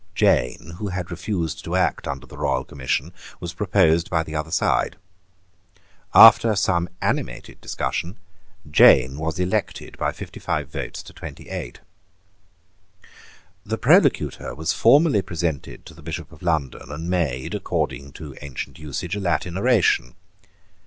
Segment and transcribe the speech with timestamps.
[0.15, 4.49] Jane, who had refused to act under the Royal Commission, was proposed on the other
[4.49, 4.95] side.
[6.15, 8.17] After some animated discussion,
[8.67, 11.81] Jane was elected by fifty five votes to twenty eight,
[13.63, 18.79] The Prolocutor was formally presented to the Bishop of London, and made, according to ancient
[18.79, 20.15] usage, a Latin oration.